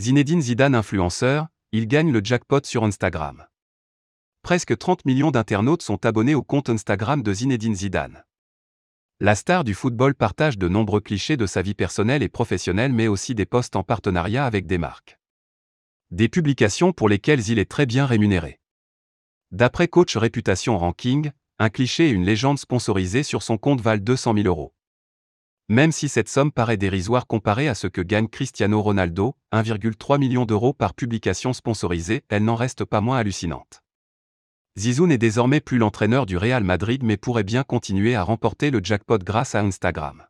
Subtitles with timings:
[0.00, 3.46] Zinedine Zidane influenceur, il gagne le jackpot sur Instagram.
[4.42, 8.24] Presque 30 millions d'internautes sont abonnés au compte Instagram de Zinedine Zidane.
[9.20, 13.06] La star du football partage de nombreux clichés de sa vie personnelle et professionnelle mais
[13.06, 15.20] aussi des posts en partenariat avec des marques.
[16.10, 18.58] Des publications pour lesquelles il est très bien rémunéré.
[19.52, 21.30] D'après Coach Réputation Ranking,
[21.60, 24.74] un cliché et une légende sponsorisée sur son compte valent 200 000 euros.
[25.70, 30.44] Même si cette somme paraît dérisoire comparée à ce que gagne Cristiano Ronaldo, 1,3 million
[30.44, 33.80] d'euros par publication sponsorisée, elle n'en reste pas moins hallucinante.
[34.76, 38.80] Zizou n'est désormais plus l'entraîneur du Real Madrid mais pourrait bien continuer à remporter le
[38.82, 40.24] jackpot grâce à Instagram.